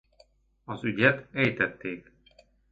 Az 0.63 0.83
ügyet 0.83 1.27
ejtették. 1.31 2.11